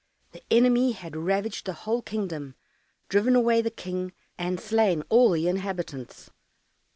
[0.31, 2.55] The enemy had ravaged the whole kingdom,
[3.07, 6.31] driven away the King, and slain all the inhabitants.